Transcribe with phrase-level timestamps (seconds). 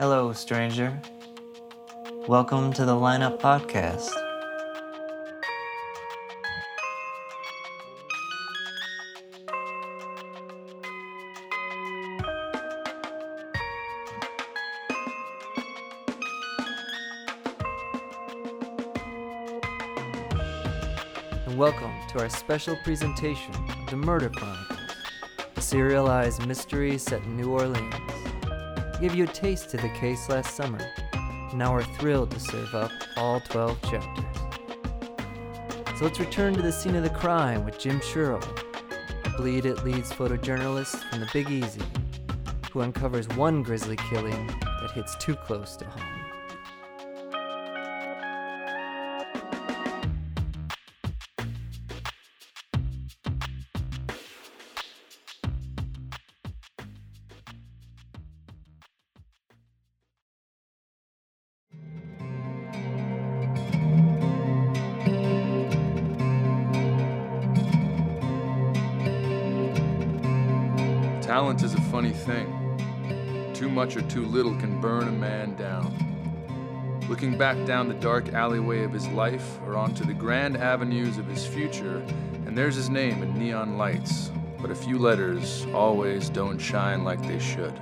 [0.00, 1.00] Hello, stranger.
[2.26, 4.10] Welcome to the Lineup Podcast.
[21.46, 24.80] And welcome to our special presentation of The Murder Chronicles,
[25.54, 28.23] a serialized mystery set in New Orleans.
[29.04, 30.80] We gave you a taste of the case last summer,
[31.52, 34.24] now we're thrilled to serve up all 12 chapters.
[35.98, 38.40] So let's return to the scene of the crime with Jim Sherrill,
[39.36, 41.82] Bleed It Leads photojournalist from the Big Easy,
[42.72, 46.03] who uncovers one grisly killing that hits too close to home.
[71.34, 72.46] Talent is a funny thing.
[73.54, 77.00] Too much or too little can burn a man down.
[77.08, 81.26] Looking back down the dark alleyway of his life or onto the grand avenues of
[81.26, 81.96] his future,
[82.46, 87.20] and there's his name in neon lights, but a few letters always don't shine like
[87.26, 87.74] they should.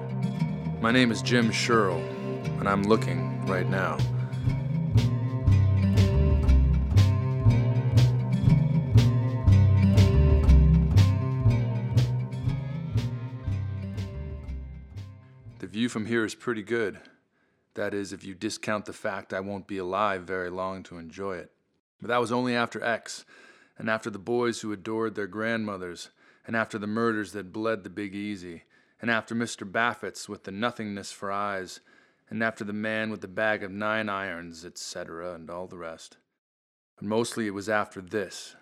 [0.80, 2.00] My name is Jim Sherrill,
[2.58, 3.98] and I'm looking right now.
[15.82, 17.00] View from here is pretty good.
[17.74, 21.38] That is, if you discount the fact I won't be alive very long to enjoy
[21.38, 21.50] it.
[22.00, 23.24] But that was only after X,
[23.76, 26.10] and after the boys who adored their grandmothers,
[26.46, 28.62] and after the murders that bled the Big Easy,
[29.00, 29.68] and after Mr.
[29.68, 31.80] Baffett's with the nothingness for eyes,
[32.30, 36.16] and after the man with the bag of nine irons, etc., and all the rest.
[36.94, 38.54] But mostly it was after this.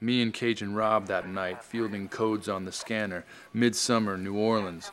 [0.00, 4.90] Me and Cajun Rob that night fielding codes on the scanner, midsummer New Orleans,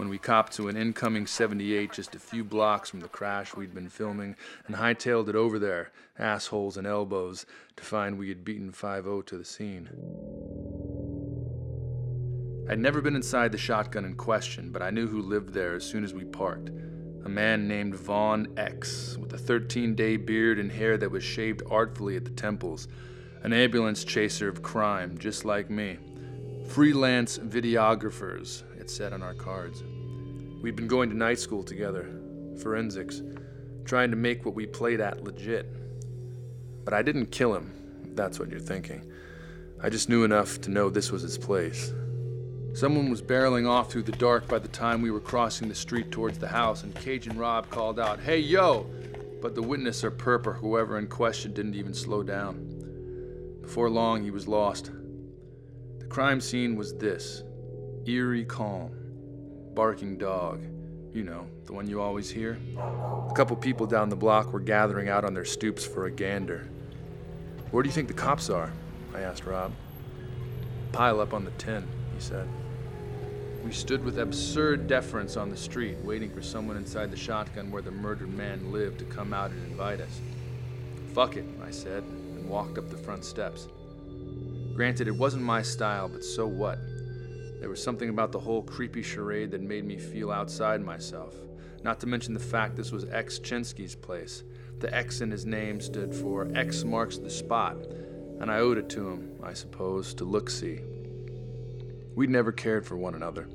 [0.00, 3.74] when we copped to an incoming 78 just a few blocks from the crash we'd
[3.74, 4.34] been filming
[4.66, 7.44] and hightailed it over there, assholes and elbows,
[7.76, 9.90] to find we had beaten 5 0 to the scene.
[12.66, 15.84] I'd never been inside the shotgun in question, but I knew who lived there as
[15.84, 16.70] soon as we parked.
[17.26, 21.60] A man named Vaughn X, with a 13 day beard and hair that was shaved
[21.68, 22.88] artfully at the temples.
[23.42, 25.98] An ambulance chaser of crime, just like me.
[26.68, 29.82] Freelance videographers, it said on our cards.
[30.60, 32.08] We'd been going to night school together,
[32.60, 33.22] forensics,
[33.84, 35.66] trying to make what we played at legit.
[36.84, 37.72] But I didn't kill him,
[38.14, 39.10] that's what you're thinking.
[39.82, 41.94] I just knew enough to know this was his place.
[42.74, 46.10] Someone was barreling off through the dark by the time we were crossing the street
[46.10, 48.86] towards the house, and Cajun Rob called out, Hey, yo!
[49.40, 53.58] But the witness or perp or whoever in question didn't even slow down.
[53.62, 54.90] Before long, he was lost.
[55.98, 57.42] The crime scene was this
[58.04, 58.92] eerie calm,
[59.80, 60.62] barking dog.
[61.14, 62.58] You know, the one you always hear.
[62.76, 66.68] A couple people down the block were gathering out on their stoops for a gander.
[67.70, 68.70] Where do you think the cops are?
[69.14, 69.72] I asked Rob.
[70.92, 72.46] Pile up on the 10, he said.
[73.64, 77.80] We stood with absurd deference on the street, waiting for someone inside the shotgun where
[77.80, 80.20] the murdered man lived to come out and invite us.
[81.14, 83.66] Fuck it, I said, and walked up the front steps.
[84.74, 86.78] Granted, it wasn't my style, but so what?
[87.60, 91.34] There was something about the whole creepy charade that made me feel outside myself.
[91.84, 94.44] Not to mention the fact this was X Chinsky's place.
[94.78, 97.76] The X in his name stood for X marks the spot,
[98.40, 100.80] and I owed it to him, I suppose, to look see.
[102.14, 103.46] We'd never cared for one another.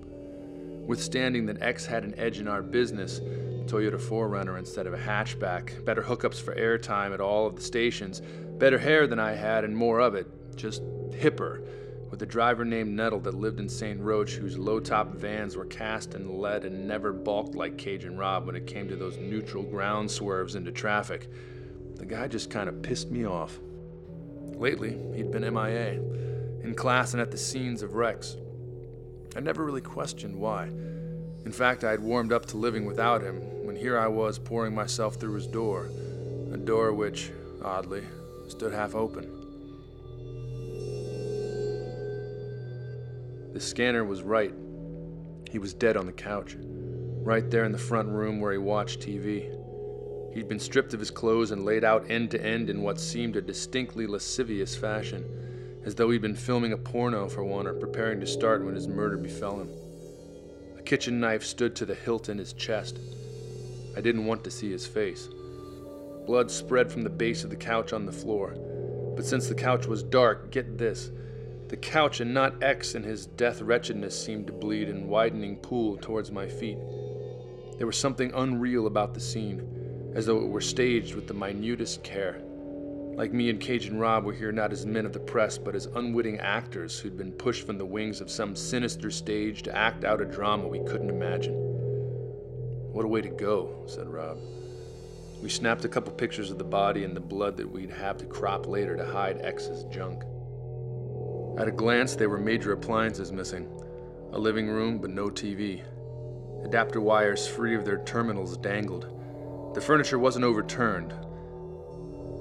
[0.85, 3.19] Withstanding that X had an edge in our business,
[3.66, 8.22] Toyota 4Runner instead of a hatchback, better hookups for airtime at all of the stations,
[8.59, 11.66] better hair than I had, and more of it, just hipper,
[12.09, 13.99] with a driver named Nettle that lived in St.
[13.99, 18.46] Roch whose low top vans were cast in lead and never balked like Cajun Rob
[18.46, 21.28] when it came to those neutral ground swerves into traffic.
[21.96, 23.57] The guy just kind of pissed me off.
[24.55, 25.99] Lately, he'd been MIA,
[26.63, 28.37] in class and at the scenes of wrecks.
[29.35, 30.66] I never really questioned why.
[31.46, 34.73] In fact, I had warmed up to living without him when here I was pouring
[34.73, 35.90] myself through his door,
[36.52, 37.31] a door which,
[37.63, 38.03] oddly,
[38.47, 39.44] stood half open.
[43.55, 44.53] The scanner was right.
[45.49, 48.99] He was dead on the couch, right there in the front room where he watched
[48.99, 49.49] TV.
[50.34, 53.37] He'd been stripped of his clothes and laid out end to end in what seemed
[53.37, 55.23] a distinctly lascivious fashion,
[55.85, 58.90] as though he'd been filming a porno for one or preparing to start when his
[58.90, 59.69] murder befell him.
[60.78, 62.99] A kitchen knife stood to the hilt in his chest.
[63.96, 65.29] I didn't want to see his face.
[66.25, 68.53] Blood spread from the base of the couch on the floor.
[69.16, 71.09] But since the couch was dark, get this
[71.67, 75.97] the couch and not X in his death wretchedness seemed to bleed in widening pool
[75.97, 76.78] towards my feet.
[77.78, 82.03] There was something unreal about the scene, as though it were staged with the minutest
[82.03, 82.41] care.
[83.16, 85.88] Like me and Cajun Rob were here not as men of the press, but as
[85.88, 90.22] unwitting actors who'd been pushed from the wings of some sinister stage to act out
[90.22, 91.53] a drama we couldn't imagine.
[92.91, 94.38] What a way to go, said Rob.
[95.41, 98.26] We snapped a couple pictures of the body and the blood that we'd have to
[98.26, 100.23] crop later to hide X's junk.
[101.57, 103.69] At a glance, there were major appliances missing
[104.34, 105.84] a living room, but no TV.
[106.66, 109.07] Adapter wires free of their terminals dangled.
[109.73, 111.13] The furniture wasn't overturned,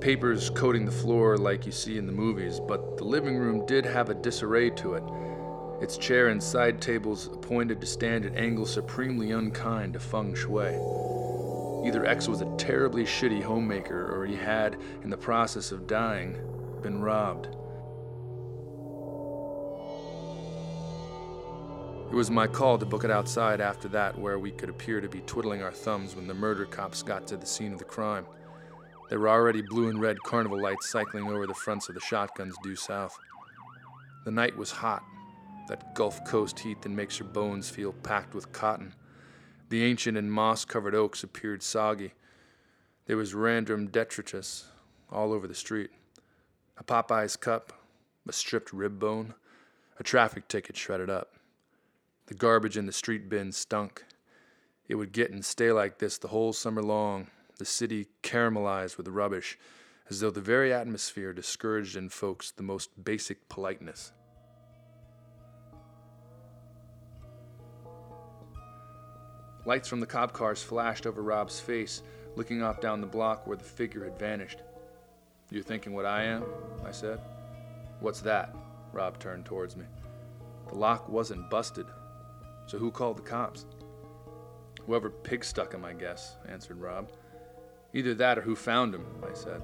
[0.05, 3.87] papers coating the floor like you see in the movies, but the living room did
[3.87, 5.03] have a disarray to it.
[5.83, 10.75] Its chair and side tables appointed to stand at angles supremely unkind to feng shui.
[11.87, 16.37] Either X was a terribly shitty homemaker, or he had, in the process of dying,
[16.83, 17.49] been robbed.
[22.15, 25.09] It was my call to book it outside after that, where we could appear to
[25.09, 28.25] be twiddling our thumbs when the murder cops got to the scene of the crime.
[29.09, 32.55] There were already blue and red carnival lights cycling over the fronts of the shotguns
[32.63, 33.19] due south.
[34.25, 35.03] The night was hot,
[35.67, 38.95] that Gulf Coast heat that makes your bones feel packed with cotton.
[39.71, 42.13] The ancient and moss covered oaks appeared soggy.
[43.07, 44.67] There was random detritus
[45.11, 45.91] all over the street.
[46.77, 47.73] A Popeye's cup,
[48.29, 49.35] a stripped rib bone,
[49.99, 51.35] a traffic ticket shredded up.
[52.27, 54.03] The garbage in the street bin stunk.
[54.89, 57.27] It would get and stay like this the whole summer long,
[57.59, 59.59] the city caramelized with rubbish,
[60.09, 64.13] as though the very atmosphere discouraged in folks the most basic politeness.
[69.67, 72.03] Lights from the cop cars flashed over Rob's face,
[72.37, 74.63] looking off down the block where the figure had vanished.
[75.51, 76.45] You're thinking what I am?
[76.87, 77.21] I said.
[78.01, 78.55] What's that?
[78.93, 79.85] Rob turned towards me.
[80.69, 81.87] The lock wasn't busted.
[82.67, 83.67] So who called the cops?
[84.87, 87.11] Whoever pig stuck him, I guess, answered Rob.
[87.93, 89.63] Either that or who found him, I said.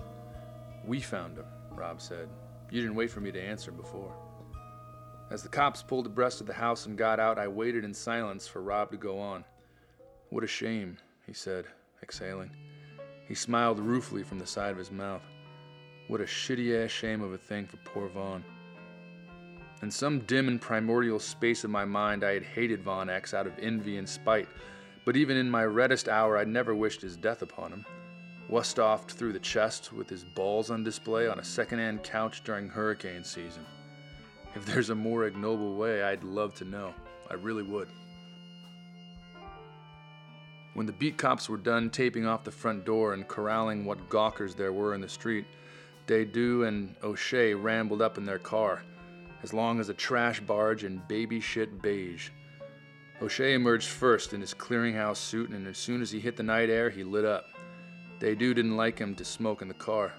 [0.84, 2.28] We found him, Rob said.
[2.70, 4.14] You didn't wait for me to answer before.
[5.30, 8.46] As the cops pulled abreast of the house and got out, I waited in silence
[8.46, 9.44] for Rob to go on.
[10.30, 11.66] What a shame, he said,
[12.02, 12.50] exhaling.
[13.26, 15.22] He smiled ruefully from the side of his mouth.
[16.08, 18.44] What a shitty ass shame of a thing for poor Vaughn.
[19.82, 23.46] In some dim and primordial space of my mind, I had hated Vaughn X out
[23.46, 24.48] of envy and spite,
[25.06, 27.86] but even in my reddest hour, I'd never wished his death upon him.
[28.50, 33.24] Westhoffed through the chest with his balls on display on a second-hand couch during hurricane
[33.24, 33.64] season.
[34.54, 36.92] If there's a more ignoble way, I'd love to know.
[37.30, 37.88] I really would.
[40.74, 44.54] When the beat cops were done taping off the front door and corralling what gawkers
[44.54, 45.46] there were in the street,
[46.06, 48.82] Dedu and O'Shea rambled up in their car,
[49.42, 52.30] as long as a trash barge in baby shit beige.
[53.22, 56.70] O'Shea emerged first in his clearinghouse suit, and as soon as he hit the night
[56.70, 57.46] air, he lit up.
[58.18, 60.12] Dedu didn't like him to smoke in the car,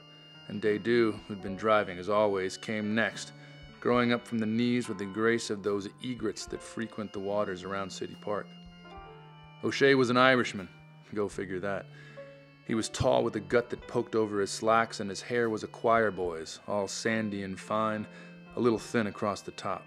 [0.47, 3.31] and Dedu, who'd been driving as always, came next,
[3.79, 7.63] growing up from the knees with the grace of those egrets that frequent the waters
[7.63, 8.47] around City Park.
[9.63, 10.68] O'Shea was an Irishman,
[11.13, 11.85] go figure that.
[12.66, 15.63] He was tall with a gut that poked over his slacks, and his hair was
[15.63, 18.07] a choir boy's, all sandy and fine,
[18.56, 19.86] a little thin across the top.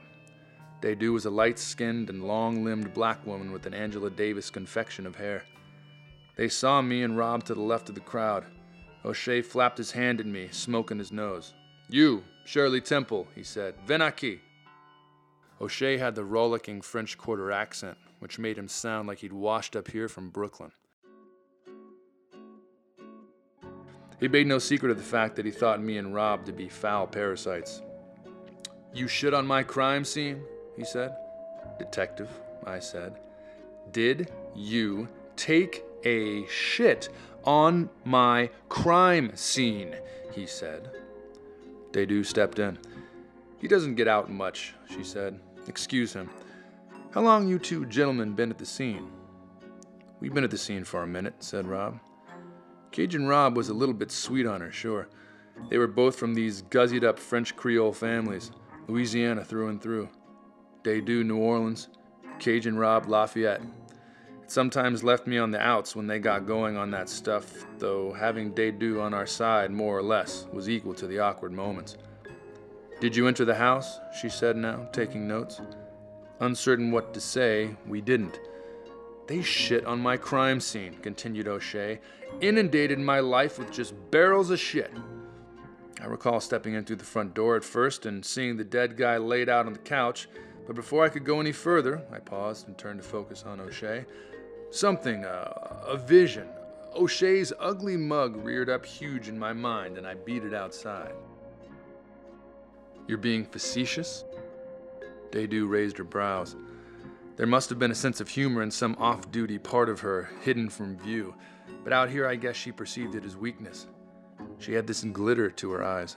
[0.81, 5.07] Dedu was a light skinned and long limbed black woman with an Angela Davis confection
[5.07, 5.45] of hair.
[6.37, 8.45] They saw me and Rob to the left of the crowd.
[9.05, 11.55] O'Shea flapped his hand at me, smoke in his nose.
[11.89, 13.75] You, Shirley Temple, he said.
[13.87, 14.41] Venaki.
[15.61, 19.91] O'Shea had the rollicking French Quarter accent, which made him sound like he'd washed up
[19.91, 20.73] here from Brooklyn.
[24.21, 26.69] He made no secret of the fact that he thought me and Rob to be
[26.69, 27.83] foul parasites.
[28.95, 30.45] You shit on my crime scene?
[30.77, 31.17] he said.
[31.79, 32.31] Detective,
[32.65, 33.19] I said.
[33.91, 37.09] Did you take a shit
[37.43, 39.97] on my crime scene,
[40.33, 40.91] he said.
[41.91, 42.79] Dedu stepped in.
[43.59, 45.41] He doesn't get out much, she said.
[45.67, 46.31] Excuse him.
[47.11, 49.11] How long you two gentlemen been at the scene?
[50.21, 51.99] We've been at the scene for a minute, said Rob.
[52.93, 55.09] Cajun Rob was a little bit sweet on her, sure.
[55.69, 58.51] They were both from these guzzied up French Creole families,
[58.87, 60.09] Louisiana through and through.
[60.83, 61.89] Dedu, New Orleans,
[62.39, 63.63] Cajun Rob, Lafayette.
[64.43, 68.13] It sometimes left me on the outs when they got going on that stuff, though
[68.13, 71.97] having Dedu on our side, more or less, was equal to the awkward moments.
[73.01, 73.99] Did you enter the house?
[74.21, 75.61] she said now, taking notes.
[76.41, 78.39] Uncertain what to say, we didn't.
[79.27, 82.01] They shit on my crime scene, continued O'Shea,
[82.41, 84.93] inundated my life with just barrels of shit.
[86.05, 89.17] I recall stepping in through the front door at first and seeing the dead guy
[89.17, 90.29] laid out on the couch,
[90.67, 94.05] but before I could go any further, I paused and turned to focus on O'Shea.
[94.71, 96.47] Something, uh, a vision.
[96.95, 101.15] O'Shea's ugly mug reared up huge in my mind, and I beat it outside.
[103.09, 104.25] You're being facetious?
[105.31, 106.55] Dedu raised her brows.
[107.37, 110.29] There must have been a sense of humor in some off duty part of her,
[110.43, 111.35] hidden from view,
[111.83, 113.87] but out here I guess she perceived it as weakness.
[114.59, 116.17] She had this glitter to her eyes.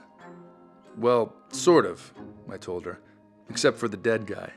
[0.96, 2.12] Well, sort of,
[2.50, 3.00] I told her,
[3.50, 4.52] except for the dead guy.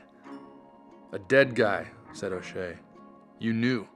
[1.12, 2.76] A dead guy, said O'Shea.
[3.38, 3.86] You knew.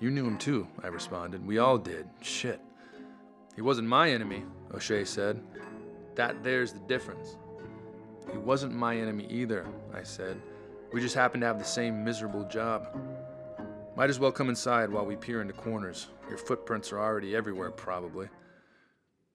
[0.00, 1.46] You knew him too, I responded.
[1.46, 2.08] We all did.
[2.22, 2.60] Shit.
[3.54, 5.42] He wasn't my enemy, O'Shea said.
[6.14, 7.36] That there's the difference.
[8.30, 10.40] He wasn't my enemy either, I said.
[10.92, 12.88] We just happen to have the same miserable job.
[13.96, 16.08] Might as well come inside while we peer into corners.
[16.28, 18.28] Your footprints are already everywhere, probably.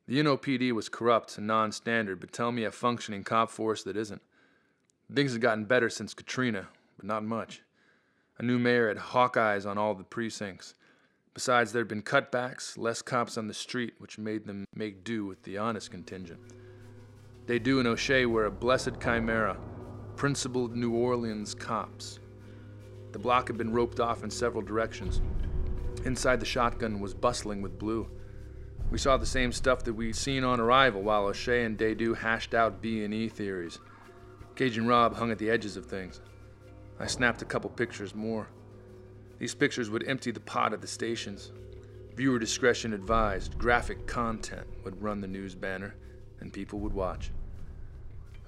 [0.07, 3.97] The NOPD was corrupt and non standard, but tell me a functioning cop force that
[3.97, 4.21] isn't.
[5.11, 7.63] Things have gotten better since Katrina, but not much.
[8.37, 10.75] A new mayor had hawk eyes on all the precincts.
[11.33, 15.41] Besides, there'd been cutbacks, less cops on the street, which made them make do with
[15.41, 16.39] the honest contingent.
[17.47, 19.57] Dedu and O'Shea were a blessed chimera,
[20.15, 22.20] principled New Orleans cops.
[23.11, 25.21] The block had been roped off in several directions.
[26.05, 28.09] Inside the shotgun was bustling with blue.
[28.89, 32.53] We saw the same stuff that we'd seen on arrival while O'Shea and Dedu hashed
[32.53, 33.79] out B&E theories.
[34.55, 36.21] Cajun Rob hung at the edges of things.
[36.99, 38.47] I snapped a couple pictures more.
[39.39, 41.51] These pictures would empty the pot at the stations.
[42.15, 45.95] Viewer discretion advised, graphic content would run the news banner,
[46.41, 47.31] and people would watch.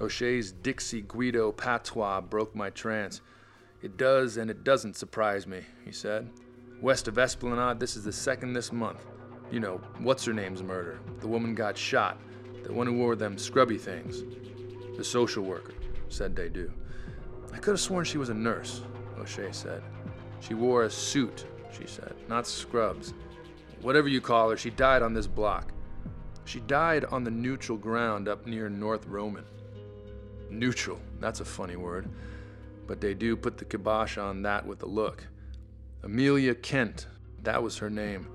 [0.01, 3.21] O'Shea's Dixie Guido patois broke my trance.
[3.83, 6.29] It does and it doesn't surprise me, he said.
[6.81, 9.05] West of Esplanade, this is the second this month.
[9.51, 10.99] You know, what's her name's murder?
[11.19, 12.17] The woman got shot.
[12.63, 14.23] The one who wore them scrubby things.
[14.95, 15.73] The social worker,
[16.07, 16.71] said Dedu.
[17.51, 18.83] I could have sworn she was a nurse,
[19.19, 19.83] O'Shea said.
[20.39, 21.45] She wore a suit,
[21.77, 23.13] she said, not scrubs.
[23.81, 25.73] Whatever you call her, she died on this block.
[26.45, 29.43] She died on the neutral ground up near North Roman.
[30.49, 32.09] Neutral, that's a funny word.
[32.87, 35.27] But Dedu put the kibosh on that with a look.
[36.03, 37.07] Amelia Kent,
[37.43, 38.27] that was her name.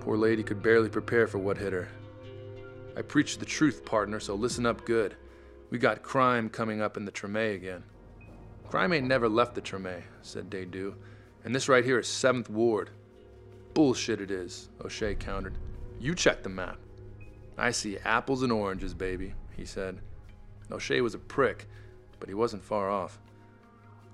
[0.00, 1.88] Poor lady could barely prepare for what hit her.
[2.96, 5.16] I preach the truth, partner, so listen up good.
[5.70, 7.84] We got crime coming up in the Treme again.
[8.68, 10.94] Crime ain't never left the Treme, said Dedu,
[11.44, 12.90] and this right here is 7th Ward.
[13.74, 15.58] Bullshit it is, O'Shea countered.
[16.00, 16.78] You check the map.
[17.56, 20.00] I see apples and oranges, baby, he said.
[20.70, 21.66] O'Shea was a prick,
[22.20, 23.18] but he wasn't far off.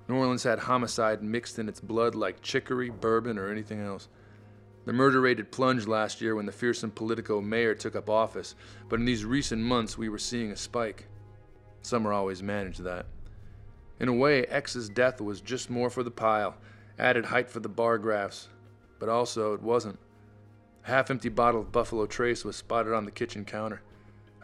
[0.07, 4.07] New Orleans had homicide mixed in its blood like chicory, bourbon, or anything else.
[4.85, 8.53] The murder rate had plunged last year when the fearsome Politico mayor took up office,
[8.87, 11.07] but in these recent months we were seeing a spike.
[11.81, 13.07] Summer always managed that.
[13.99, 16.55] In a way, X's death was just more for the pile,
[16.99, 18.49] added height for the bar graphs,
[18.99, 19.97] but also it wasn't.
[20.83, 23.81] A half empty bottle of Buffalo Trace was spotted on the kitchen counter.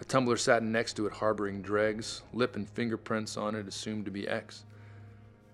[0.01, 4.11] A tumbler sat next to it, harboring dregs, lip and fingerprints on it assumed to
[4.11, 4.65] be X.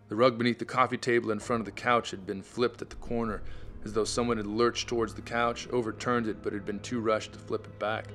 [0.08, 2.90] The rug beneath the coffee table in front of the couch had been flipped at
[2.90, 3.44] the corner,
[3.84, 7.34] as though someone had lurched towards the couch, overturned it, but had been too rushed
[7.34, 8.08] to flip it back.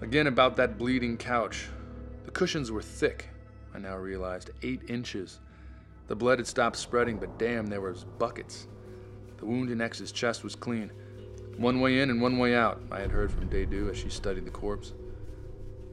[0.00, 1.68] Again, about that bleeding couch.
[2.24, 3.28] The cushions were thick,
[3.72, 5.38] I now realized, eight inches.
[6.08, 8.66] The blood had stopped spreading, but damn, there was buckets.
[9.36, 10.90] The wound in X's chest was clean.
[11.56, 14.46] One way in and one way out, I had heard from Dedu as she studied
[14.46, 14.92] the corpse.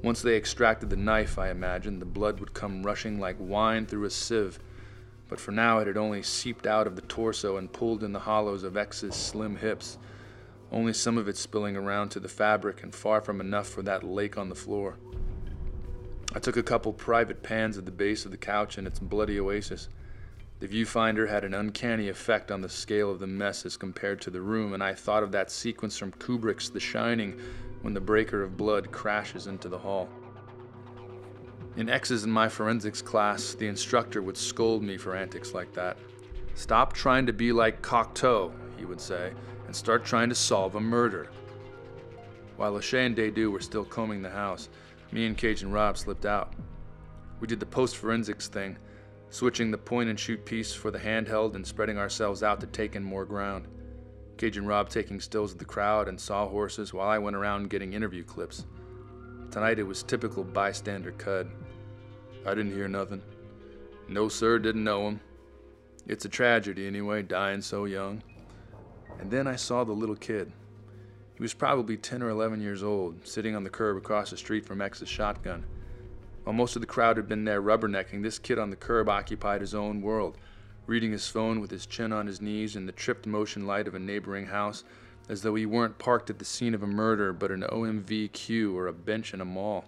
[0.01, 4.05] Once they extracted the knife, I imagined, the blood would come rushing like wine through
[4.05, 4.59] a sieve.
[5.27, 8.19] But for now, it had only seeped out of the torso and pulled in the
[8.19, 9.97] hollows of X's slim hips,
[10.71, 14.03] only some of it spilling around to the fabric and far from enough for that
[14.03, 14.97] lake on the floor.
[16.33, 19.39] I took a couple private pans at the base of the couch and its bloody
[19.39, 19.89] oasis.
[20.59, 24.29] The viewfinder had an uncanny effect on the scale of the mess as compared to
[24.29, 27.39] the room, and I thought of that sequence from Kubrick's The Shining
[27.81, 30.09] when the breaker of blood crashes into the hall.
[31.77, 35.97] In X's in my forensics class, the instructor would scold me for antics like that.
[36.55, 39.31] Stop trying to be like Cocteau, he would say,
[39.65, 41.29] and start trying to solve a murder.
[42.57, 44.67] While O'Shea and Dedu were still combing the house,
[45.13, 46.51] me and Cajun Rob slipped out.
[47.39, 48.77] We did the post forensics thing
[49.29, 52.95] switching the point and shoot piece for the handheld and spreading ourselves out to take
[52.95, 53.67] in more ground.
[54.38, 58.24] Cajun Rob taking stills of the crowd and sawhorses while I went around getting interview
[58.24, 58.65] clips.
[59.51, 61.50] Tonight it was typical bystander cud.
[62.45, 63.21] I didn't hear nothing.
[64.07, 65.19] No, sir, didn't know him.
[66.07, 68.24] It's a tragedy, anyway, dying so young.
[69.19, 70.51] And then I saw the little kid.
[71.36, 74.65] He was probably 10 or 11 years old, sitting on the curb across the street
[74.65, 75.65] from X's shotgun.
[76.43, 79.62] While most of the crowd had been there rubbernecking, this kid on the curb occupied
[79.62, 80.38] his own world,
[80.88, 83.96] reading his phone with his chin on his knees in the tripped motion light of
[83.96, 84.84] a neighboring house,
[85.27, 88.75] as though he weren't parked at the scene of a murder but an OMV queue
[88.75, 89.86] or a bench in a mall.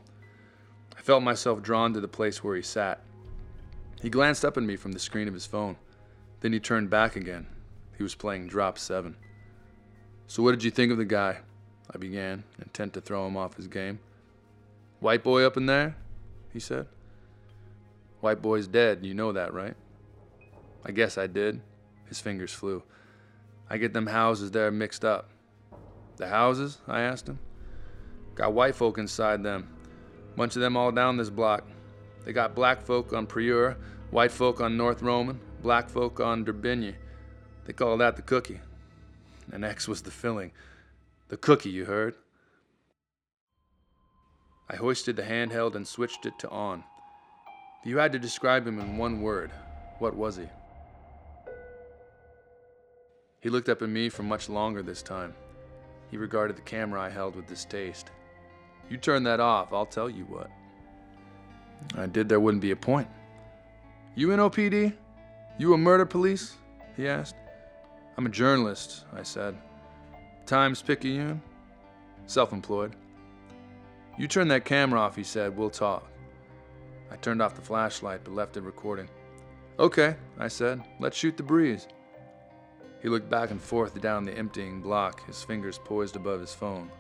[0.96, 3.02] I felt myself drawn to the place where he sat.
[4.02, 5.78] He glanced up at me from the screen of his phone.
[6.42, 7.48] Then he turned back again.
[7.98, 9.16] He was playing drop seven.
[10.28, 11.40] So, what did you think of the guy?
[11.94, 14.00] I began, intent to throw him off his game.
[15.00, 15.96] White boy up in there?
[16.54, 16.88] He said.
[18.20, 19.76] White boy's dead, you know that, right?
[20.86, 21.62] I guess I did.
[22.08, 22.84] His fingers flew.
[23.70, 25.30] I get them houses there mixed up.
[26.18, 26.80] The houses?
[26.88, 27.40] I asked him.
[28.36, 29.70] Got white folk inside them.
[30.36, 31.68] Bunch of them all down this block.
[32.26, 33.78] They got black folk on Prieur,
[34.12, 36.96] white folk on North Roman, black folk on Derbigny.
[37.66, 38.60] They call that the cookie
[39.52, 40.52] and X was the filling.
[41.28, 42.16] The cookie, you heard?
[44.72, 46.86] I hoisted the handheld and switched it to on.
[47.82, 49.52] If you had to describe him in one word,
[50.00, 50.48] what was he?
[53.42, 55.34] He looked up at me for much longer this time.
[56.10, 58.12] He regarded the camera I held with distaste.
[58.90, 60.50] You turn that off, I'll tell you what.
[61.98, 63.10] I did, there wouldn't be a point.
[64.16, 64.94] You NOPD?
[65.58, 66.56] You a murder police?
[66.96, 67.36] He asked.
[68.18, 69.58] I'm a journalist, I said.
[70.46, 71.42] Times Picayune?
[72.26, 72.96] Self employed.
[74.22, 75.58] You turn that camera off, he said.
[75.58, 76.08] We'll talk.
[77.10, 79.10] I turned off the flashlight but left it recording.
[79.80, 80.84] Okay, I said.
[81.00, 81.88] Let's shoot the breeze.
[83.02, 86.92] He looked back and forth down the emptying block, his fingers poised above his phone.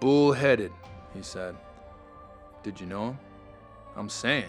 [0.00, 0.72] Bull headed,
[1.12, 1.56] he said.
[2.62, 3.18] Did you know him?
[3.94, 4.48] I'm saying.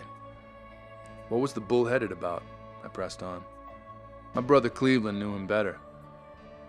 [1.28, 2.44] What was the bull headed about?
[2.86, 3.44] I pressed on.
[4.34, 5.78] My brother Cleveland knew him better.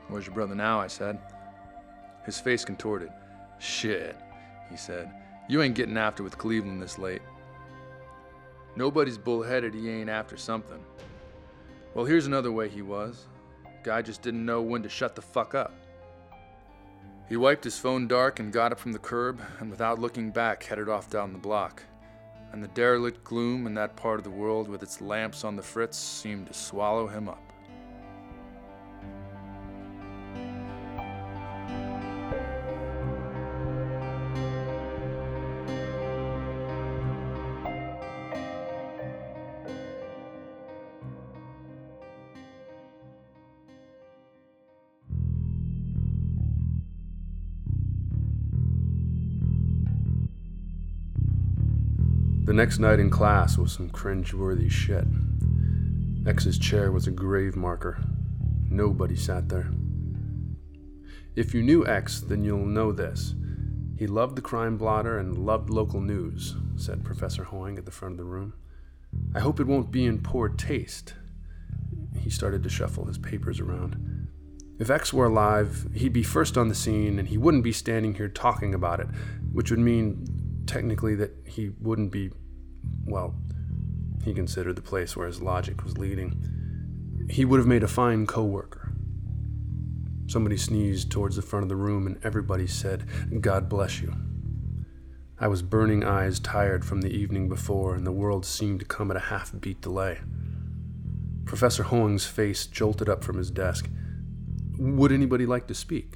[0.09, 0.81] Where's your brother now?
[0.81, 1.21] I said.
[2.25, 3.12] His face contorted.
[3.61, 4.16] Shit,
[4.71, 5.11] he said.
[5.49, 7.23] You ain't getting after with Cleveland this late.
[8.75, 10.83] Nobody's bullheaded he ain't after something.
[11.95, 13.27] Well, here's another way he was.
[13.83, 15.73] Guy just didn't know when to shut the fuck up.
[17.29, 20.65] He wiped his phone dark and got up from the curb, and without looking back,
[20.65, 21.83] headed off down the block
[22.57, 25.63] and the derelict gloom in that part of the world with its lamps on the
[25.63, 27.46] fritz seemed to swallow him up.
[52.47, 55.05] The next night in class was some cringe-worthy shit.
[56.25, 57.99] X's chair was a grave marker.
[58.71, 59.69] Nobody sat there.
[61.35, 63.35] If you knew X, then you'll know this.
[63.99, 68.13] He loved the crime blotter and loved local news, said Professor Hoying at the front
[68.13, 68.53] of the room.
[69.35, 71.15] I hope it won't be in poor taste.
[72.17, 74.29] He started to shuffle his papers around.
[74.79, 78.15] If X were alive, he'd be first on the scene and he wouldn't be standing
[78.15, 79.09] here talking about it,
[79.53, 80.36] which would mean
[80.67, 82.31] technically that he wouldn't be,
[83.05, 83.35] well,
[84.25, 87.27] he considered the place where his logic was leading.
[87.31, 88.93] He would have made a fine co-worker.
[90.29, 93.07] Somebody sneezed towards the front of the room and everybody said,
[93.41, 94.15] God bless you.
[95.39, 99.11] I was burning eyes tired from the evening before, and the world seemed to come
[99.11, 100.19] at a half beat delay.
[101.45, 103.89] Professor Hoing's face jolted up from his desk.
[104.79, 106.15] Would anybody like to speak?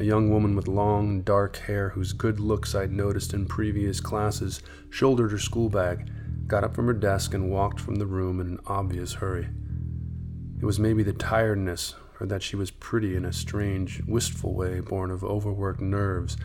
[0.00, 4.62] A young woman with long, dark hair, whose good looks I'd noticed in previous classes,
[4.88, 6.10] shouldered her school bag,
[6.46, 9.48] got up from her desk, and walked from the room in an obvious hurry.
[10.60, 14.80] It was maybe the tiredness, or that she was pretty in a strange, wistful way
[14.80, 16.38] born of overworked nerves,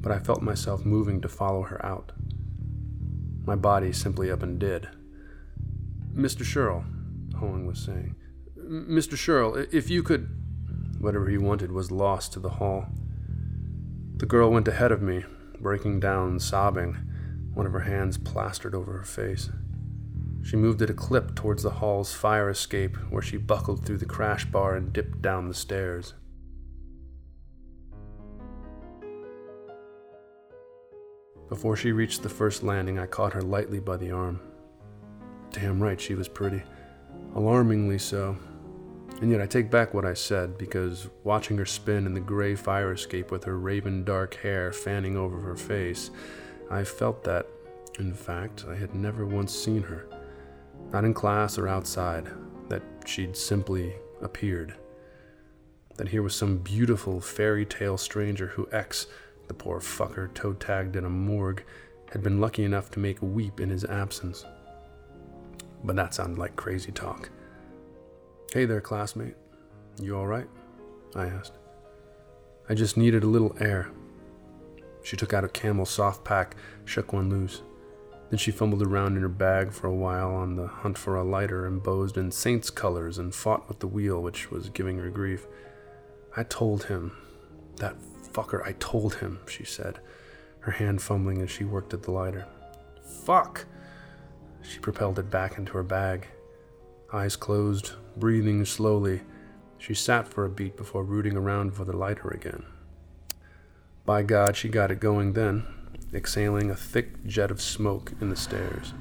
[0.00, 2.12] but I felt myself moving to follow her out.
[3.44, 4.88] My body simply up and did.
[6.14, 6.44] Mr.
[6.44, 6.84] Sherrill,
[7.36, 8.14] Hoing was saying.
[8.56, 9.16] Mr.
[9.16, 10.43] Sherrill, if you could.
[11.04, 12.86] Whatever he wanted was lost to the hall.
[14.16, 15.22] The girl went ahead of me,
[15.60, 16.96] breaking down, sobbing,
[17.52, 19.50] one of her hands plastered over her face.
[20.42, 24.06] She moved at a clip towards the hall's fire escape, where she buckled through the
[24.06, 26.14] crash bar and dipped down the stairs.
[31.50, 34.40] Before she reached the first landing, I caught her lightly by the arm.
[35.50, 36.62] Damn right, she was pretty.
[37.34, 38.38] Alarmingly so,
[39.20, 42.54] and yet I take back what I said because watching her spin in the gray
[42.54, 46.10] fire escape with her raven dark hair fanning over her face,
[46.70, 47.46] I felt that,
[47.98, 50.06] in fact, I had never once seen her.
[50.92, 52.28] not in class or outside,
[52.68, 54.74] that she'd simply appeared.
[55.96, 59.06] That here was some beautiful fairy tale stranger who X,
[59.48, 61.64] the poor fucker toe tagged in a morgue,
[62.10, 64.44] had been lucky enough to make weep in his absence.
[65.82, 67.30] But that sounded like crazy talk.
[68.52, 69.34] Hey there, classmate.
[70.00, 70.48] You alright?
[71.14, 71.54] I asked.
[72.68, 73.90] I just needed a little air.
[75.02, 77.62] She took out a camel soft pack, shook one loose.
[78.30, 81.24] Then she fumbled around in her bag for a while on the hunt for a
[81.24, 85.46] lighter embossed in saint's colors and fought with the wheel, which was giving her grief.
[86.36, 87.16] I told him.
[87.76, 87.96] That
[88.32, 89.98] fucker, I told him, she said,
[90.60, 92.46] her hand fumbling as she worked at the lighter.
[93.24, 93.66] Fuck!
[94.62, 96.28] She propelled it back into her bag.
[97.12, 99.22] Eyes closed, breathing slowly,
[99.78, 102.64] she sat for a beat before rooting around for the lighter again.
[104.04, 105.66] By God, she got it going then,
[106.12, 108.92] exhaling a thick jet of smoke in the stairs.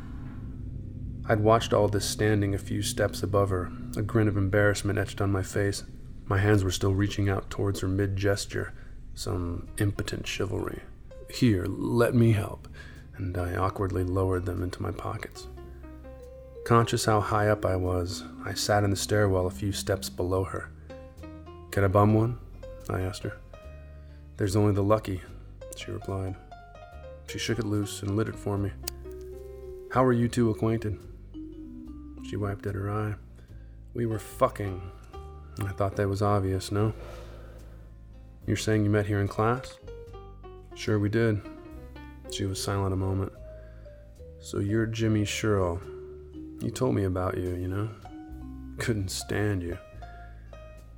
[1.25, 5.21] I'd watched all this standing a few steps above her, a grin of embarrassment etched
[5.21, 5.83] on my face.
[6.25, 8.73] My hands were still reaching out towards her mid gesture,
[9.13, 10.81] some impotent chivalry.
[11.29, 12.67] Here, let me help,
[13.15, 15.47] and I awkwardly lowered them into my pockets.
[16.65, 20.45] Conscious how high up I was, I sat in the stairwell a few steps below
[20.45, 20.69] her.
[21.71, 22.37] Can I bum one?
[22.89, 23.37] I asked her.
[24.37, 25.21] There's only the lucky,
[25.75, 26.35] she replied.
[27.27, 28.71] She shook it loose and lit it for me.
[29.91, 30.97] How are you two acquainted?
[32.29, 33.15] She wiped at her eye.
[33.93, 34.81] We were fucking.
[35.59, 36.93] I thought that was obvious, no?
[38.47, 39.77] You're saying you met here in class?
[40.75, 41.41] Sure, we did.
[42.31, 43.33] She was silent a moment.
[44.39, 45.81] So you're Jimmy Sherrill.
[46.63, 47.89] You told me about you, you know?
[48.77, 49.77] Couldn't stand you.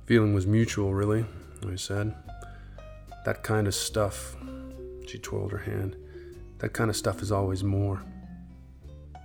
[0.04, 1.26] Feeling was mutual, really,
[1.68, 2.14] I said.
[3.24, 4.36] That kind of stuff,
[5.08, 5.96] she twirled her hand,
[6.58, 8.00] that kind of stuff is always more.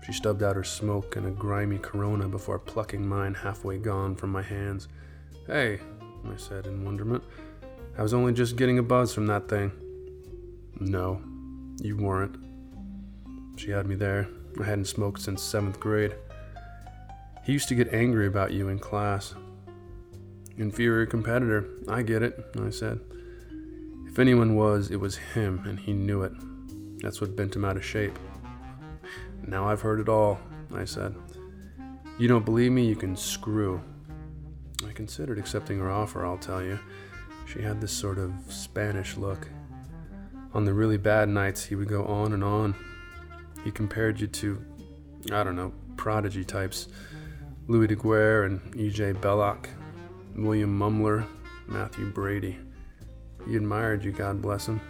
[0.04, 4.32] She stubbed out her smoke in a grimy corona before plucking mine halfway gone from
[4.32, 4.88] my hands.
[5.45, 5.80] Hey,
[6.25, 7.23] I said in wonderment.
[7.99, 9.71] I was only just getting a buzz from that thing.
[10.80, 11.21] No,
[11.84, 12.36] you weren't.
[13.58, 14.27] She had me there.
[14.60, 16.15] I hadn't smoked since seventh grade.
[17.43, 19.34] He used to get angry about you in class.
[20.58, 21.67] Inferior competitor.
[21.88, 22.99] I get it, I said.
[24.06, 26.34] If anyone was, it was him, and he knew it.
[27.01, 28.17] That's what bent him out of shape.
[29.47, 30.39] Now I've heard it all,
[30.73, 31.15] I said.
[32.19, 33.82] You don't believe me, you can screw.
[34.88, 36.77] I considered accepting her offer, I'll tell you.
[37.47, 39.47] She had this sort of Spanish look.
[40.54, 42.75] On the really bad nights, he would go on and on.
[43.63, 44.63] He compared you to,
[45.32, 46.88] I don't know, prodigy types
[47.71, 49.13] Louis Daguerre and E.J.
[49.13, 49.69] Bellocq,
[50.36, 51.25] William Mumler,
[51.67, 52.57] Mathew Brady.
[53.47, 54.81] He admired you, God bless him.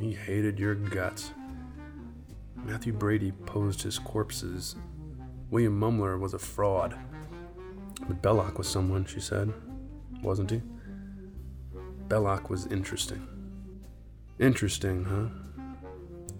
[0.00, 1.32] He hated your guts.
[2.64, 4.74] Mathew Brady posed his corpses.
[5.50, 6.96] William Mumler was a fraud.
[8.06, 9.52] But Bellocq was someone, she said.
[10.22, 10.62] Wasn't he?
[12.08, 13.28] Bellocq was interesting.
[14.38, 15.66] Interesting, huh?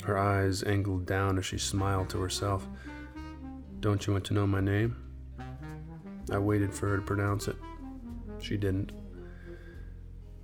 [0.06, 2.66] Her eyes angled down as she smiled to herself.
[3.80, 4.96] Don't you want to know my name?
[6.30, 7.56] I waited for her to pronounce it.
[8.40, 8.92] She didn't.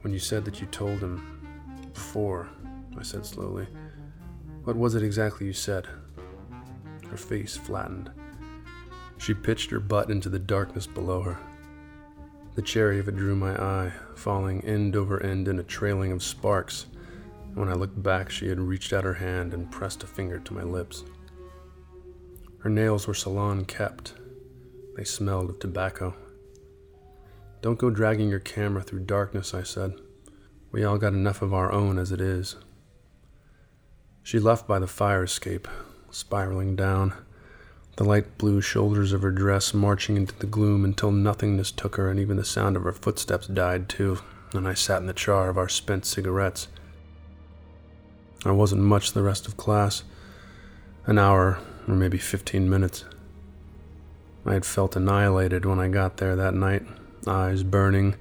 [0.00, 1.22] When you said that you told him
[1.92, 2.48] before,
[2.98, 3.66] I said slowly,
[4.64, 5.86] what was it exactly you said?
[7.10, 8.10] Her face flattened.
[9.18, 11.38] She pitched her butt into the darkness below her.
[12.54, 16.22] The cherry of it drew my eye, falling end over end in a trailing of
[16.22, 16.86] sparks.
[17.54, 20.54] When I looked back, she had reached out her hand and pressed a finger to
[20.54, 21.04] my lips.
[22.58, 24.14] Her nails were salon kept.
[24.96, 26.14] They smelled of tobacco.
[27.62, 29.94] Don't go dragging your camera through darkness, I said.
[30.70, 32.56] We all got enough of our own as it is.
[34.22, 35.66] She left by the fire escape,
[36.10, 37.14] spiraling down,
[37.96, 42.10] the light blue shoulders of her dress marching into the gloom until nothingness took her
[42.10, 44.18] and even the sound of her footsteps died too,
[44.52, 46.68] and I sat in the char of our spent cigarettes.
[48.44, 50.04] I wasn't much the rest of class.
[51.06, 53.04] An hour, or maybe 15 minutes.
[54.46, 56.82] I had felt annihilated when I got there that night
[57.26, 58.16] eyes burning,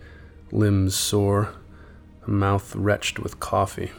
[0.51, 1.53] limbs sore,
[2.25, 3.91] mouth wretched with coffee.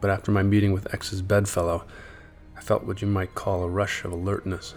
[0.00, 1.84] But after my meeting with X's bedfellow,
[2.56, 4.74] I felt what you might call a rush of alertness.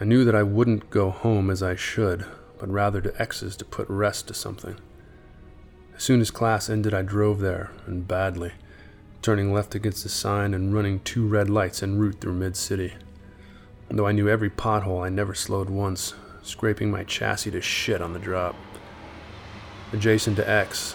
[0.00, 2.24] I knew that I wouldn't go home as I should,
[2.58, 4.76] but rather to X's to put rest to something.
[5.96, 8.52] As soon as class ended, I drove there, and badly,
[9.20, 12.94] turning left against a sign and running two red lights en route through mid city.
[13.90, 18.12] Though I knew every pothole, I never slowed once, scraping my chassis to shit on
[18.12, 18.54] the drop.
[19.92, 20.94] Adjacent to X,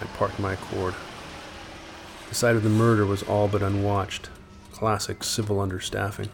[0.00, 0.94] I parked my Accord.
[2.28, 4.28] The site of the murder was all but unwatched,
[4.72, 6.30] classic civil understaffing.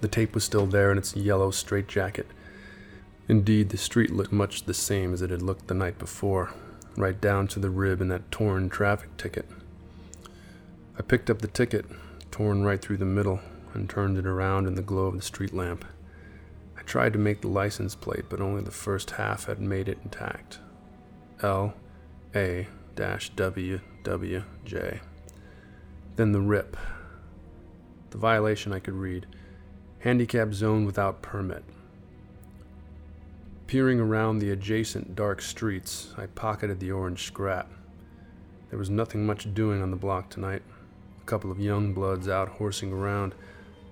[0.00, 2.28] The tape was still there in its yellow straitjacket.
[3.28, 6.52] Indeed, the street looked much the same as it had looked the night before,
[6.96, 9.48] right down to the rib in that torn traffic ticket.
[10.96, 11.86] I picked up the ticket,
[12.30, 13.40] torn right through the middle,
[13.74, 15.84] and turned it around in the glow of the street lamp.
[16.76, 19.98] I tried to make the license plate, but only the first half had made it
[20.04, 20.58] intact.
[21.42, 21.74] L
[22.34, 25.00] A W W J.
[26.16, 26.76] Then the rip.
[28.10, 29.26] The violation I could read
[30.00, 31.64] Handicap zone without permit.
[33.66, 37.70] Peering around the adjacent dark streets, I pocketed the orange scrap.
[38.68, 40.62] There was nothing much doing on the block tonight.
[41.22, 43.34] A couple of young bloods out horsing around,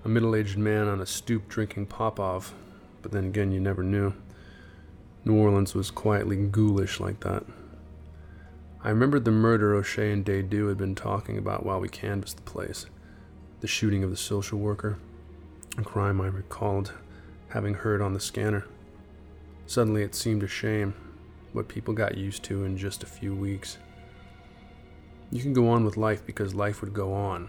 [0.05, 2.53] a middle aged man on a stoop drinking Popov,
[3.01, 4.13] but then again, you never knew.
[5.23, 7.45] New Orleans was quietly ghoulish like that.
[8.83, 12.43] I remembered the murder O'Shea and Dedu had been talking about while we canvassed the
[12.43, 12.85] place
[13.61, 14.99] the shooting of the social worker,
[15.77, 16.91] a crime I recalled
[17.47, 18.65] having heard on the scanner.
[19.67, 20.93] Suddenly it seemed a shame,
[21.53, 23.77] what people got used to in just a few weeks.
[25.31, 27.47] You can go on with life because life would go on,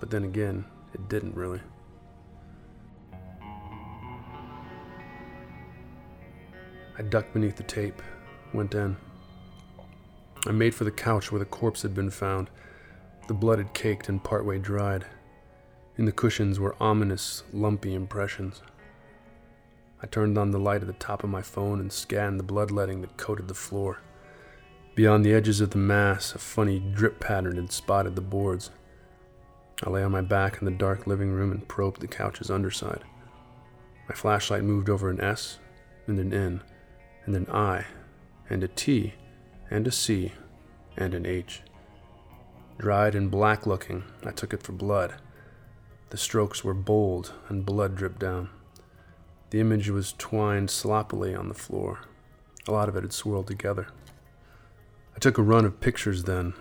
[0.00, 1.60] but then again, it didn't really.
[6.98, 8.02] I ducked beneath the tape,
[8.52, 8.96] went in.
[10.46, 12.50] I made for the couch where the corpse had been found.
[13.28, 15.06] The blood had caked and partway dried.
[15.96, 18.60] In the cushions were ominous, lumpy impressions.
[20.02, 23.00] I turned on the light at the top of my phone and scanned the bloodletting
[23.02, 24.00] that coated the floor.
[24.94, 28.70] Beyond the edges of the mass, a funny drip pattern had spotted the boards.
[29.82, 33.04] I lay on my back in the dark living room and probed the couch's underside.
[34.08, 35.58] My flashlight moved over an S,
[36.06, 36.62] and an N,
[37.24, 37.86] and an I,
[38.50, 39.14] and a T,
[39.70, 40.32] and a C,
[40.96, 41.62] and an H.
[42.78, 45.14] Dried and black looking, I took it for blood.
[46.10, 48.50] The strokes were bold, and blood dripped down.
[49.50, 52.00] The image was twined sloppily on the floor.
[52.66, 53.88] A lot of it had swirled together.
[55.14, 56.54] I took a run of pictures then.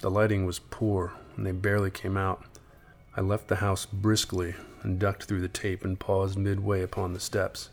[0.00, 2.44] The lighting was poor, and they barely came out.
[3.16, 7.20] I left the house briskly and ducked through the tape and paused midway upon the
[7.20, 7.70] steps.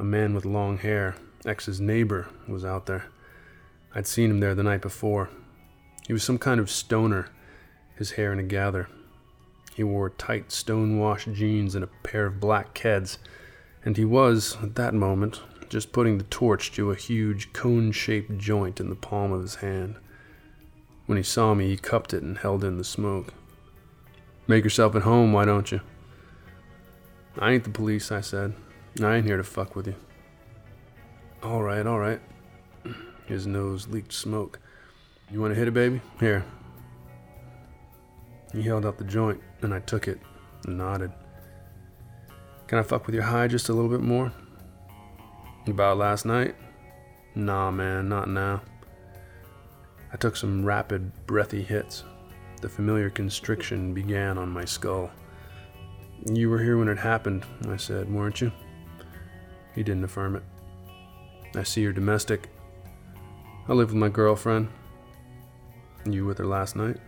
[0.00, 3.04] A man with long hair, X's neighbor, was out there.
[3.94, 5.28] I'd seen him there the night before.
[6.06, 7.28] He was some kind of stoner,
[7.96, 8.88] his hair in a gather.
[9.74, 13.18] He wore tight stone-washed jeans and a pair of black keds
[13.84, 18.38] and he was, at that moment, just putting the torch to a huge cone shaped
[18.38, 19.96] joint in the palm of his hand.
[21.04, 23.34] When he saw me, he cupped it and held in the smoke.
[24.46, 25.80] Make yourself at home, why don't you?
[27.38, 28.54] I ain't the police, I said.
[29.02, 29.94] I ain't here to fuck with you.
[31.42, 32.20] All right, all right.
[33.26, 34.58] His nose leaked smoke.
[35.30, 36.00] You want to hit it, baby?
[36.18, 36.44] Here.
[38.52, 40.18] He held out the joint, and I took it
[40.66, 41.12] and nodded.
[42.66, 44.32] Can I fuck with your high just a little bit more?
[45.66, 46.56] About last night?
[47.34, 48.60] Nah, man, not now.
[50.12, 52.02] I took some rapid, breathy hits.
[52.60, 55.10] The familiar constriction began on my skull.
[56.26, 58.50] You were here when it happened, I said, weren't you?
[59.80, 60.42] He didn't affirm it.
[61.56, 62.50] I see you're domestic.
[63.66, 64.68] I live with my girlfriend.
[66.04, 66.98] You with her last night?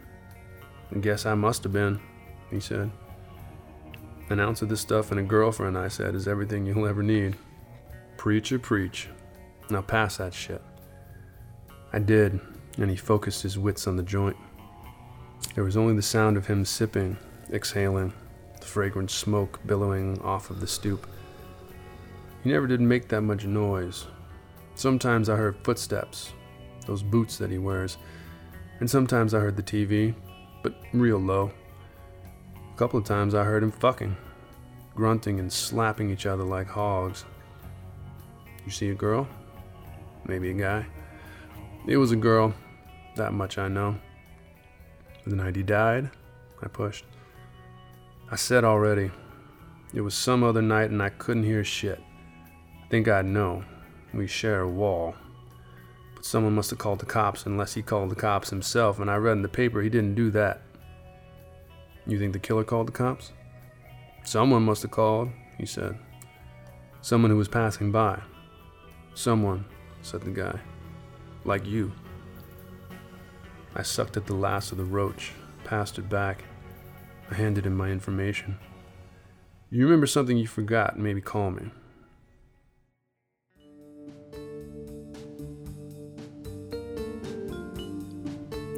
[0.90, 2.00] I guess I must have been,
[2.50, 2.90] he said.
[4.30, 7.36] An ounce of this stuff and a girlfriend, I said, is everything you'll ever need.
[8.16, 9.10] Preach or preach.
[9.68, 10.62] Now pass that shit.
[11.92, 12.40] I did,
[12.78, 14.38] and he focused his wits on the joint.
[15.54, 17.18] There was only the sound of him sipping,
[17.52, 18.14] exhaling,
[18.58, 21.06] the fragrant smoke billowing off of the stoop.
[22.42, 24.06] He never did make that much noise.
[24.74, 26.32] Sometimes I heard footsteps,
[26.86, 27.98] those boots that he wears,
[28.80, 30.14] and sometimes I heard the TV,
[30.62, 31.52] but real low.
[32.56, 34.16] A couple of times I heard him fucking,
[34.96, 37.24] grunting and slapping each other like hogs.
[38.64, 39.28] You see a girl?
[40.26, 40.86] Maybe a guy.
[41.86, 42.54] It was a girl,
[43.16, 43.96] that much I know.
[45.26, 46.10] The night he died,
[46.60, 47.04] I pushed.
[48.30, 49.12] I said already,
[49.94, 52.00] it was some other night and I couldn't hear shit.
[52.92, 53.64] I think I'd know.
[54.12, 55.14] We share a wall.
[56.14, 59.16] But someone must have called the cops unless he called the cops himself, and I
[59.16, 60.60] read in the paper he didn't do that.
[62.06, 63.32] You think the killer called the cops?
[64.24, 65.98] Someone must have called, he said.
[67.00, 68.20] Someone who was passing by.
[69.14, 69.64] Someone,
[70.02, 70.60] said the guy.
[71.46, 71.92] Like you.
[73.74, 75.32] I sucked at the last of the roach,
[75.64, 76.44] passed it back.
[77.30, 78.58] I handed him my information.
[79.70, 81.70] You remember something you forgot, maybe call me.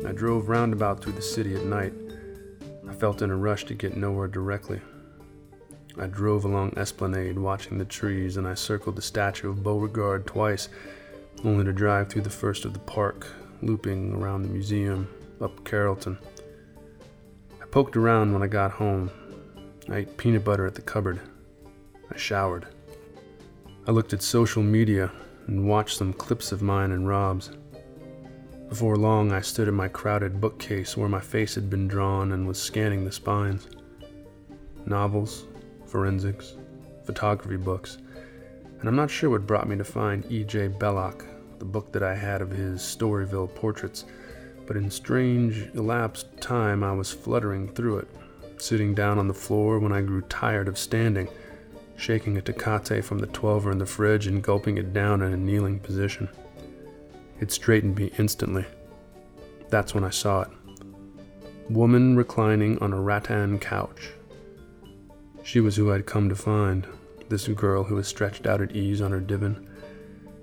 [0.07, 1.95] I drove roundabout through the city at night.
[2.89, 4.81] I felt in a rush to get nowhere directly.
[5.99, 10.69] I drove along Esplanade watching the trees, and I circled the statue of Beauregard twice,
[11.45, 13.27] only to drive through the first of the park,
[13.63, 15.09] looping around the museum,
[15.41, 16.19] up Carrollton.
[17.63, 19.11] I poked around when I got home.
[19.89, 21.21] I ate peanut butter at the cupboard.
[22.13, 22.67] I showered.
[23.87, 25.11] I looked at social media
[25.47, 27.51] and watched some clips of mine and Rob's.
[28.75, 32.45] Before long, I stood in my crowded bookcase where my face had been drawn and
[32.45, 33.69] was scanning the spines.
[34.85, 35.45] Novels,
[35.87, 36.55] forensics,
[37.05, 37.99] photography books,
[38.81, 40.71] and I'm not sure what brought me to find E.J.
[40.71, 41.25] Bellocq,
[41.61, 44.07] the book that I had of his Storyville portraits,
[44.67, 48.09] but in strange, elapsed time I was fluttering through it,
[48.57, 51.29] sitting down on the floor when I grew tired of standing,
[51.95, 55.37] shaking a Tecate from the 12er in the fridge and gulping it down in a
[55.37, 56.29] kneeling position.
[57.45, 58.65] It straightened me instantly.
[59.69, 60.49] That's when I saw it.
[61.69, 64.13] Woman reclining on a rattan couch.
[65.43, 66.87] She was who I'd come to find,
[67.29, 69.69] this girl who was stretched out at ease on her divan.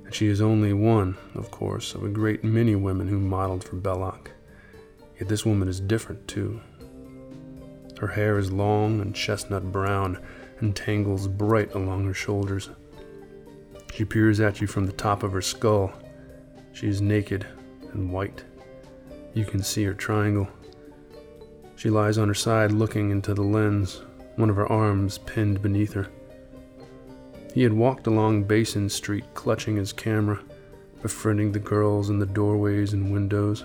[0.05, 3.77] And she is only one, of course, of a great many women who modeled for
[3.77, 4.27] Bellocq.
[5.19, 6.61] Yet this woman is different, too.
[7.99, 10.23] Her hair is long and chestnut brown
[10.59, 12.69] and tangles bright along her shoulders.
[13.91, 15.91] She peers at you from the top of her skull.
[16.73, 17.45] She is naked
[17.93, 18.43] and white.
[19.33, 20.47] You can see her triangle.
[21.75, 24.01] She lies on her side looking into the lens,
[24.35, 26.07] one of her arms pinned beneath her.
[27.53, 30.41] He had walked along Basin Street clutching his camera,
[31.01, 33.63] befriending the girls in the doorways and windows.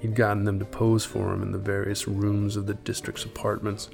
[0.00, 3.90] He'd gotten them to pose for him in the various rooms of the district's apartments.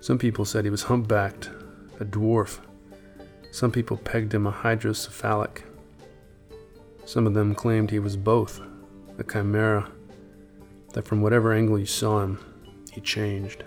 [0.00, 1.50] Some people said he was humpbacked,
[2.00, 2.58] a dwarf.
[3.50, 5.62] Some people pegged him a hydrocephalic.
[7.04, 8.60] Some of them claimed he was both,
[9.18, 9.90] a chimera,
[10.92, 12.38] that from whatever angle you saw him,
[12.92, 13.64] he changed.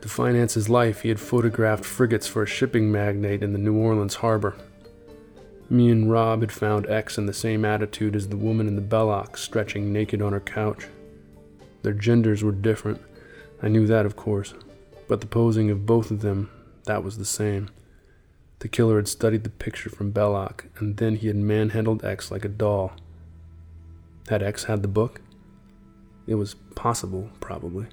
[0.00, 3.76] To finance his life, he had photographed frigates for a shipping magnate in the New
[3.76, 4.56] Orleans harbor.
[5.70, 8.82] Me and Rob had found X in the same attitude as the woman in the
[8.82, 10.88] Bellocq, stretching naked on her couch.
[11.82, 13.00] Their genders were different.
[13.62, 14.54] I knew that, of course,
[15.06, 16.50] but the posing of both of them,
[16.84, 17.70] that was the same.
[18.62, 22.44] The killer had studied the picture from Bellocq, and then he had manhandled X like
[22.44, 22.92] a doll.
[24.28, 25.20] Had X had the book?
[26.28, 27.86] It was possible, probably.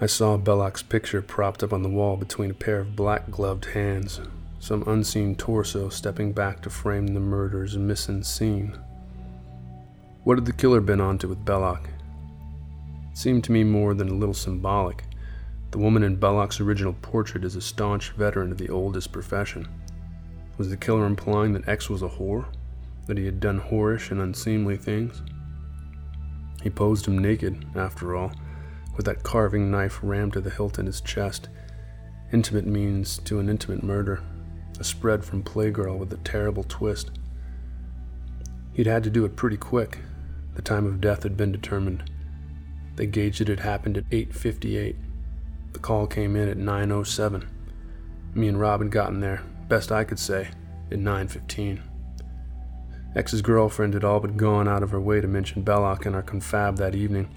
[0.00, 3.66] I saw Bellocq's picture propped up on the wall between a pair of black gloved
[3.66, 4.22] hands,
[4.58, 8.78] some unseen torso stepping back to frame the murder's missing scene.
[10.22, 11.88] What had the killer been onto with Bellocq?
[13.12, 15.04] It seemed to me more than a little symbolic.
[15.74, 19.66] The woman in Bellocq's original portrait is a staunch veteran of the oldest profession.
[20.56, 22.46] Was the killer implying that X was a whore?
[23.08, 25.20] That he had done whorish and unseemly things?
[26.62, 28.30] He posed him naked, after all,
[28.96, 31.48] with that carving knife rammed to the hilt in his chest.
[32.32, 34.22] Intimate means to an intimate murder,
[34.78, 37.10] a spread from Playgirl with a terrible twist.
[38.74, 39.98] He'd had to do it pretty quick.
[40.54, 42.12] The time of death had been determined.
[42.94, 44.94] They gauged it had happened at 8:58.
[45.74, 47.46] The call came in at 9:07.
[48.32, 50.48] Me and Rob had gotten there, best I could say,
[50.90, 51.82] at 9:15.
[53.16, 56.22] X's girlfriend had all but gone out of her way to mention Bellocq in our
[56.22, 57.28] confab that evening,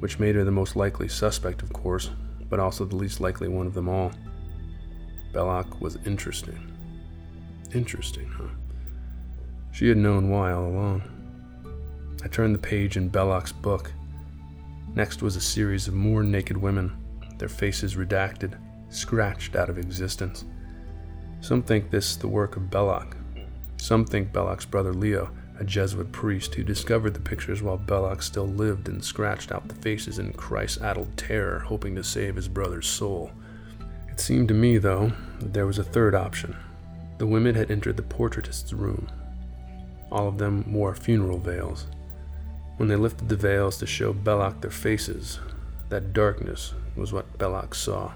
[0.00, 2.10] which made her the most likely suspect, of course,
[2.50, 4.10] but also the least likely one of them all.
[5.32, 6.72] Bellocq was interesting.
[7.74, 8.48] Interesting, huh?
[9.70, 11.02] She had known why all along.
[12.24, 13.92] I turned the page in Bellocq's book.
[14.94, 16.92] Next was a series of more naked women,
[17.42, 18.56] their faces redacted,
[18.88, 20.44] scratched out of existence.
[21.40, 23.16] Some think this the work of Bellocq.
[23.78, 25.28] Some think Bellocq's brother Leo,
[25.58, 29.74] a Jesuit priest who discovered the pictures while Bellocq still lived and scratched out the
[29.74, 33.32] faces in Christ addled terror, hoping to save his brother's soul.
[34.08, 36.54] It seemed to me, though, that there was a third option.
[37.18, 39.10] The women had entered the portraitist's room.
[40.12, 41.86] All of them wore funeral veils.
[42.76, 45.40] When they lifted the veils to show Bellocq their faces,
[45.88, 48.12] that darkness was what Bellocq saw.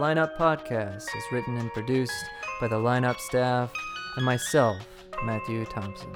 [0.00, 2.24] Lineup Podcast is written and produced
[2.58, 3.70] by the Lineup staff
[4.16, 4.78] and myself,
[5.24, 6.10] Matthew Thompson.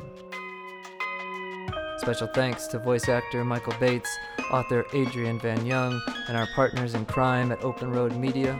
[1.98, 4.08] Special thanks to voice actor Michael Bates,
[4.50, 8.54] author Adrian Van Young, and our partners in crime at Open Road Media.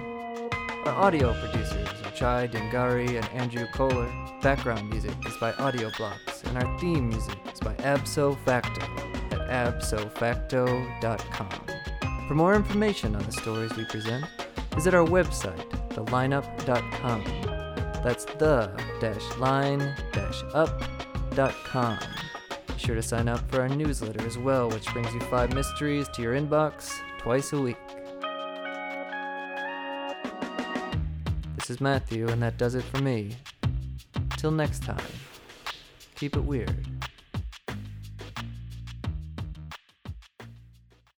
[0.84, 4.12] Our audio producers are Chai Dingari and Andrew Kohler.
[4.42, 11.60] Background music is by Audio Blocks, and our theme music is by Absofacto at absofacto.com.
[12.28, 14.26] For more information on the stories we present,
[14.74, 17.24] visit our website, thelineup.com.
[18.02, 18.70] That's the
[19.38, 19.80] line
[20.52, 21.98] up.com.
[22.66, 26.08] Be sure to sign up for our newsletter as well, which brings you five mysteries
[26.14, 27.76] to your inbox twice a week.
[31.56, 33.36] This is Matthew, and that does it for me.
[34.36, 35.00] Till next time,
[36.14, 36.93] keep it weird.